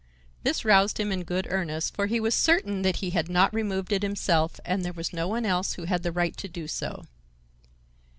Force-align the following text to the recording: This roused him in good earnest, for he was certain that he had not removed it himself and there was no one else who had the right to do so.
This 0.41 0.65
roused 0.65 0.99
him 0.99 1.11
in 1.11 1.21
good 1.23 1.45
earnest, 1.51 1.95
for 1.95 2.07
he 2.07 2.19
was 2.19 2.33
certain 2.33 2.81
that 2.81 2.95
he 2.95 3.11
had 3.11 3.29
not 3.29 3.53
removed 3.53 3.91
it 3.91 4.01
himself 4.01 4.59
and 4.65 4.81
there 4.83 4.91
was 4.93 5.13
no 5.13 5.27
one 5.27 5.45
else 5.45 5.73
who 5.73 5.83
had 5.83 6.01
the 6.01 6.11
right 6.11 6.35
to 6.37 6.47
do 6.47 6.67
so. 6.67 7.03